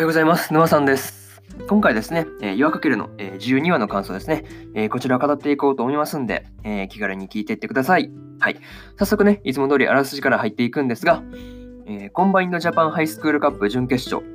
[0.00, 0.50] おはようございます。
[0.54, 1.42] 沼さんです。
[1.68, 8.10] 今回ですね、えー、岩かけるの、えー、12話の感想ですね、えー、こちら語っていこうと思いますんで、えー、気軽に聞いていってください。
[8.38, 8.56] はい。
[8.98, 11.22] 早速ね、いつも通りあらすじから入っていくんですが、
[11.86, 14.26] え、 Combined Japan High School Cup 準決勝、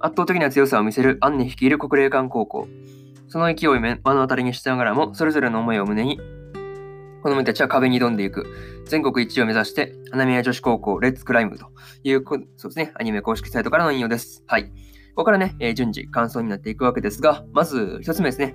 [0.00, 2.68] 圧倒的な強さを見せるアンネ率いる久怜館高校。
[3.28, 6.20] その勢いを目の当たりにしながらも、それぞれの思いを胸に、
[7.22, 8.44] 子供たちは壁に挑んでいく。
[8.84, 11.68] 全国一位を目指して、花宮女子高校 Let's climb と
[12.04, 12.22] いう、
[12.58, 14.44] そうですね、アニメ公式サイトからの引用です。
[14.46, 14.70] はい。
[15.16, 18.54] ここからね、えー、順次感想になっていくわけですが、まず一つ目ですね。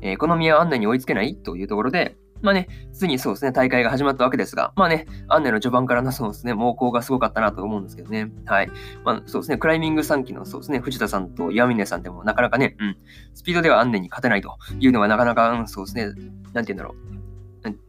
[0.00, 8.30] えー、好みはアンネに追いつけないというところで、まあね、ついにそうですね、大会が始まったわけですが、まあね、アンネの序盤からのそうですね、猛攻がすごかったなと思うんですけどね。
[8.44, 8.68] はい。
[9.04, 12.96] まあそうですね、クライミング3期のそうですね、藤田さんと岩峰さんでもなかなかね、うん、
[13.34, 16.04] スピードではアンネに勝てないというのがなかなか、そうですね、
[16.52, 17.25] なんて言うんだろう。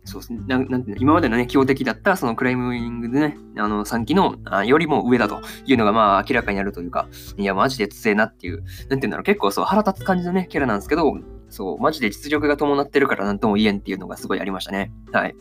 [0.05, 0.40] そうですね。
[0.48, 7.07] なんて今までのね、強敵だったそのクライミングでね、あの3期のあよりも上だというのがまあ明らかになるというか、
[7.38, 11.13] いや、マジで強えなっていう、なんていうんだろう、結構そう腹立つ感じのね、キャラなんですけど、
[11.49, 14.91] そう、マジで実力が伴ってるからなんとも言えんっていうのがすごいありましたね。
[15.12, 15.35] はい。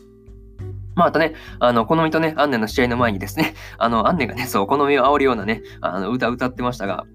[0.95, 7.05] まあ、とね、あの、好みとね、アンネの試合の前にですね、あの、アンネがね、そう、好みを煽るようなね、あの、歌歌ってましたが、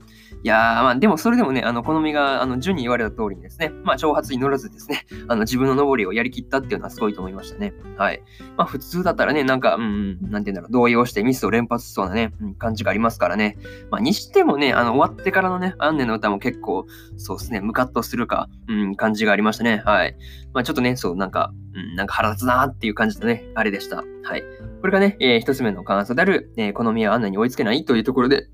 [0.44, 7.72] いやー、まあ、でもそれでもね、あの、好みが、あの、順に言われた通りにですね、まあ、挑発に乗らずですね、 あの、自分の登りをやりきったっていうのはすごいと思いましたね。
[7.96, 8.22] はい。
[8.56, 13.56] まあ、普通だったらね、なんか、うん、なんて言うんだろう、動揺してミスを連発しそうなね、うん、感じがありますからね。
[13.92, 19.82] まあ、にしてもね、あの、終わってからのね、アンネの歌も結構、そうですね、ムカッとするか、うん、感じがありましたね。
[19.84, 20.16] はい。
[20.52, 23.98] まあ、ちょっとね、そう、なんか、うん、なんか腹立つなーっていう感じのね、あれでした。
[24.24, 24.42] はい。
[24.80, 28.48] これがね、えー、一つ目の感想である、えー、好みはアンネに追いつけないというところで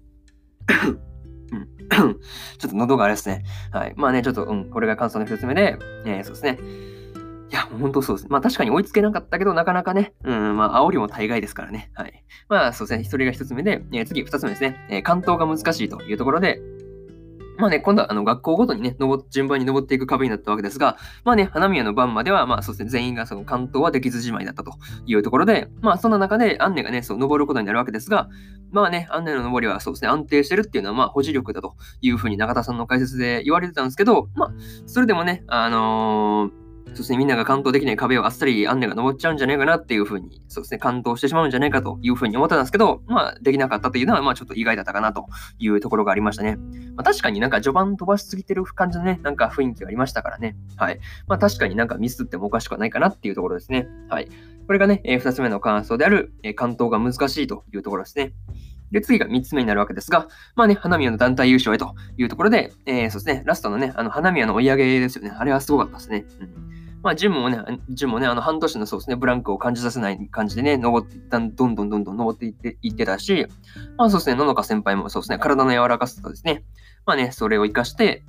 [2.59, 3.45] ちょっと喉があれですね。
[3.73, 3.95] はい。
[3.97, 6.59] まあね、ちょっと、うん、これが感想の一つ目で、えー、そうですね。
[7.51, 8.29] いや、もう本当そうです。
[8.29, 11.91] まあ確かに追いつけなかったけど、なかなかね、うん、まあ煽りも大概ですからね。
[11.95, 12.25] はい。
[12.49, 13.05] まあそうですね。
[13.05, 14.87] それが一つ目で、えー、次二つ目ですね。
[14.91, 16.61] えー、関東が難しいというところで、
[17.59, 18.97] まあね、今度はあの学校ごとにね、
[19.31, 24.73] 順番に登っていく壁になったわけですが、まあね、花宮の番までは、まあそうですね、全員がその関東はできずじまいだったと
[25.07, 28.29] いうところで、まあそんな中でアンネがね、そう登ることになるわけですが、
[28.71, 34.53] まあね、アンネの登りはそうですね、安定してるっていうのはまあ保持力だというふうに中田さんの解説で言われてたんですけど、まあ、
[34.87, 45.27] それでもね、あのーそうですね、みんなが関東できない壁をあっさりアンネが登っちゃうんじゃないかなっていうふうに、そうですね、感動してしまうんじゃないかというふうに思ったんですけど、まあ、できなかったというのは、まあ、ちょっと意外だったかなと
[45.59, 46.57] いうところがありましたね。
[46.97, 50.57] まあ、確かになんか序盤飛ばしすぎてる感じのね、なんか雰囲気がありましたからね。
[50.77, 50.99] はい。
[51.27, 53.89] まあ、確かになんかミスってもおかしくはないかなっていうところですね。
[54.09, 54.29] はい。
[54.67, 58.33] これがね、えー、2つ目の感想である、えー、関東が難しいというところですね。
[58.91, 65.31] で、次が3つ目になるわけですが、まあね、花宮の団体優勝へというところで、えー、そうですね、ラストのね、あの、花宮の追い上げですよね。
[65.31, 66.25] あれはすごかったですね。
[66.41, 66.68] うん
[67.03, 67.61] まあ、ジムもね、
[67.91, 73.47] ジムもね、あの、半年のそうですね、ブランクを感じさせない感じでね、登っていった、どんどんどんどん登っていっていってたし、
[73.97, 76.65] まあそうですね、野々花先輩もそうですね、体の柔らかさとですね、
[77.07, 78.25] まあね、それを活かして、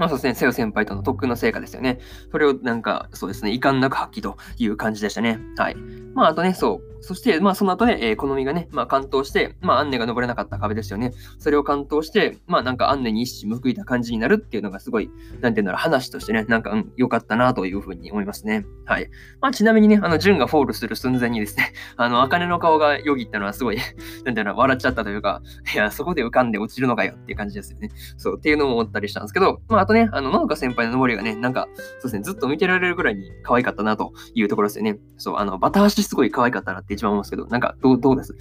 [0.00, 1.98] まあそうですね、瀬尾先輩との特訓の成果ですよね。
[2.32, 5.38] それをなんか、そうですね、遺憾なく発揮という感じでしたね。
[5.58, 5.76] はい。
[6.14, 11.12] まああとね、そう、そして、まあ、その後で、えー、好みがね、まあ、関東して、まあ、アンネが登れなかった壁ですよね。
[11.38, 15.10] それを関東して、まあ、なんか、アンネに一矢報いた感じになるっていうのがすごい、
[15.40, 18.66] なんていうんだろう、話としてね、なんか、うん、良かったなというふうに思いますね。
[18.84, 19.10] はい。
[19.40, 23.78] まあ、ちなみにね、あの、ジュンがフォールする寸前にですね、 あの、茜の顔がよぎったのはすごい
[24.24, 25.42] なんていうの、笑っちゃったというか、
[25.74, 27.88] いや、そこで浮かんで落ちるのかよっていう感じですよね。
[28.18, 34.98] そう、っていうのも思ったりしたんですけど、ま、あとね、あの、野中先輩の登りがね、なんか、そうですね、ずっと見てられるぐらいに可愛かったなというところですよね。
[35.18, 38.36] そう、あの、バタ足すごい可愛かったなって一番思うんですけど、なんか、どう、どうです？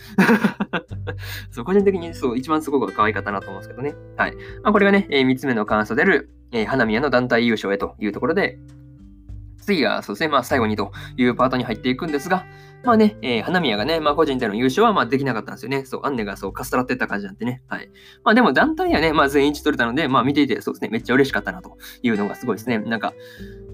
[1.49, 3.95] そう、個人的にそう、一番すごく可愛かったなと思うんですけどね。
[4.15, 4.35] はい。
[4.63, 8.59] まあ、これがね、えー、3つ目の感想である、えー、花宮の団体優勝へというところで、
[9.61, 12.45] 次が、そうですね、まあ、最後にというパートに入っていくんですが、
[12.83, 15.85] まあね、えー、花宮がね、まあ個人での優勝はまあできなかったんですよね。
[15.85, 17.61] そう、アンネがそう、かすらってった感じなんてね。
[17.67, 17.89] はい。
[18.23, 22.79] まあでも団体はね、まあ全員一取れたので、まあ見ていてそうですね、めっちゃ嬉しかったなというのがすごいですね。
[22.79, 23.13] なんか、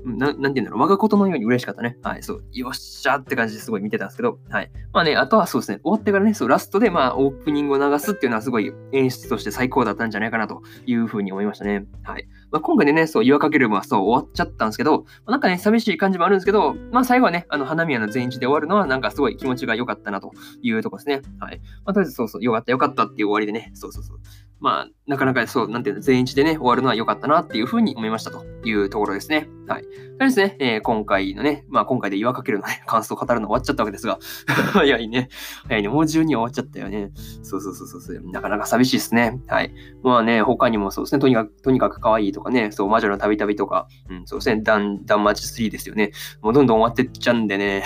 [0.05, 1.97] ななんて言うんだろう、我がことのように嬉しかったね。
[2.03, 4.71] はい、そう、よっしゃって感じですごい見てたんですけど、はい。
[4.93, 11.85] まあね、あとはそうですね、終わってからね、そう、ラストでまあオープニングを流すっていうのはすごい演出として最高だったんじゃないかなというふうに思いましたね。
[12.03, 12.27] はい。
[12.55, 20.31] まあ、今回でね、そう、岩かけるもそう終わっちゃったんですけど、まなんかね、寂しい感じもあるんですけど、まあ最後はね、あの、花宮の全日で終わるのはなんかすごい気持ちが良かったなと
[20.61, 21.21] いうとこですね。
[21.37, 21.59] はい。
[21.83, 24.19] まあとりあえずそうそう、良かった良かったっていう終わりでね、そうそうそう。
[24.61, 29.49] まあ、なかなかそう、なんていうの、全日でね、終わるのは良かったなっていうふうに思いましたというところですね。
[29.67, 29.83] はい。
[29.83, 29.91] とり
[30.21, 34.19] あえずね、えー、今回のね、まあ今回で岩かけるのね、 感想を語るの終わっちゃったわけですが、
[34.73, 35.29] 早いね。
[35.67, 35.89] 早いね。
[35.89, 37.11] もう12終わっちゃったよね。
[37.43, 38.31] そうそうそうそう。
[38.31, 39.39] なかなか寂しいですね。
[39.47, 39.73] はい。
[40.03, 46.11] まあね、他にもそうですね、とにかく、とにかく可愛いとかね、そう、魔女の旅旅とか、うん、そうですね、ダン、ダンマチ3ですよね。
[46.41, 47.83] もうどんどん終わってっちゃうんでね。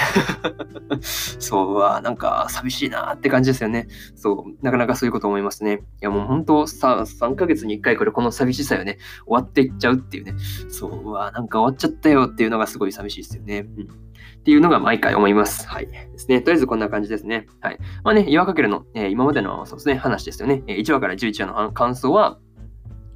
[1.01, 3.87] そうは、なんか寂しいなって感じですよね。
[4.15, 5.81] そう、なかなかそういうこと思いますね。
[6.01, 10.33] いやもう本当さ、3ヶ月に1回これこの寂しさよね、終わっていっちゃうっていうね。
[10.69, 13.67] そう、わ、なんか終わっちゃったよっていうのがすごい寂しいですよね。
[13.77, 15.67] うんっていうのが毎回思います。
[15.67, 15.87] はい。
[15.87, 16.41] ですね。
[16.41, 17.45] とりあえずこんな感じですね。
[17.59, 17.77] はい。
[18.03, 20.63] まあね、岩かけるの、えー、今までのそうですね、話ですよね。
[20.65, 22.39] 1話から11話の感想は、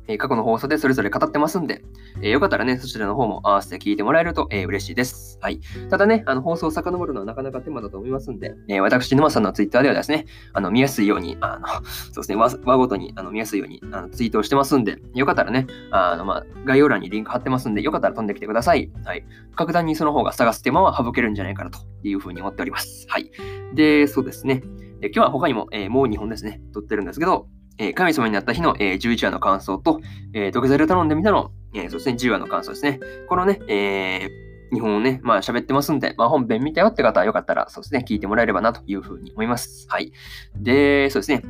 [0.08, 1.82] え過去の放送でそれぞれ語ってますんで、
[2.22, 5.40] えー、よかったらね、そちらの方も合わせて聞いてもらえると、えー、嬉しいです。
[5.42, 5.60] はい。
[5.90, 11.68] ただね、あの放送を遡るのはなかなか手間だと思いますんで、えー、私、沼さんのツイッターではですね、あの見やすいように、あの、
[12.12, 18.92] そうですね、輪ごとにあの見やすいようにあのツイートをしてますんで、よかったらね、あの、まあ、概要欄にリンク貼ってますんで、よかったら飛んできてください。
[19.06, 19.26] はい。
[19.56, 23.06] 格段にその方が探す手間は省けるんじゃないかなというふうに思っております。
[23.10, 23.32] はい。
[23.74, 24.64] で、そうですね。
[25.02, 27.48] 今日は他にも、え、もう2本ですね、撮ってるんですけど、
[27.78, 30.00] えー、神様になった日の、えー、11話の感想と、
[30.34, 33.00] えー、土下座で頼んでみたの、えー、そうですね、10話の感想ですね。
[33.28, 39.88] このね、えー、日本をね、まあ喋ってますんで、まあ本編見たよって方はよかったら、そうですね、聞いてもらえればなというふうに思います。
[39.90, 40.12] はい。
[40.56, 41.44] で、そうですね。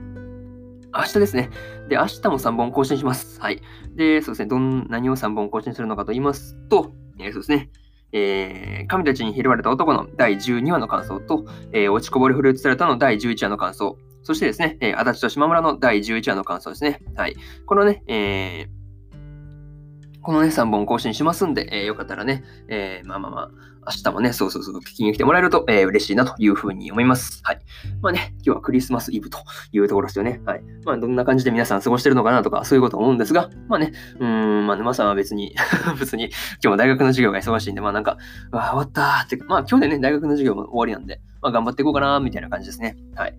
[0.95, 1.49] 明日ですね。
[1.89, 3.41] で、明日も3本更新します。
[3.41, 3.61] はい。
[3.95, 7.69] で、そうですね、どん、何を3本更新するのかと言いますと、えー、そうですね。
[8.15, 17.01] えー、神たちに拾われた男の第12話の感想と、えー、落ちこぼれフルーツサルタの第11話の感想、そしてですね、えー、足立と島村の第11話の感想ですね。
[17.15, 17.35] はい。
[17.65, 23.51] このね、えー、このね、3本更新しますんで、えー、よかったらね、えー、まあまあまあ、
[23.85, 27.41] 明日もね、そうそうそう、聞きに来てもらえると、えー、嬉しいなというふうに思います。
[27.43, 27.59] はい。
[28.01, 29.39] まあね、今日はクリスマスイブと
[29.73, 30.41] いうところですよね。
[30.45, 30.63] はい。
[30.85, 35.53] まあ、どんな感じで皆さん過ごしてるのかなとか、そういうこと思うんですが、まあね、うん、まあ、沼さんは別に
[35.99, 38.17] 別に、今日も大学の授業が忙しいんで、まあなんか、
[38.51, 42.95] わあ、終わったーって、まあ今日でね、大学の授業も終わりなんで、まあ頑張っていこうかな、みたいな感じですね。
[43.15, 43.37] はい。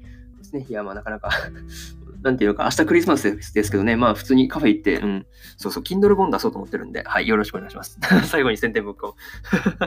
[0.58, 0.66] ですね。
[0.68, 1.30] いや、まあなかなか
[2.22, 5.26] なんていうか、明日クリスマスですけどね、まあ普通にカフェ行って、うん、
[5.58, 7.98] そうそう、Kindle 本出そうと思ってるんで、はい、よろしくお願いします。
[8.24, 9.16] 最後に宣伝文句を。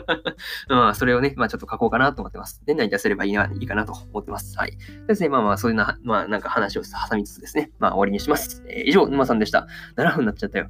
[0.70, 2.62] まあ、それをね、まあちょっと書こうかなと思ってます。
[2.68, 4.56] 年内に出せればいいな、いいかなと思ってます。
[4.58, 4.78] はい。
[5.08, 8.64] ですね、まあまあ、そういうな、まあなんか話を挟みつつですね、まあ終わりにします。
[8.68, 9.68] えー、以上、沼さんでした。
[9.96, 10.70] 7分になっちゃったよ。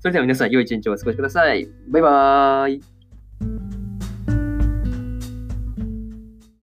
[0.00, 1.68] それでは皆さん、良い一日をお過ごしください。
[1.90, 3.79] バイバーイ。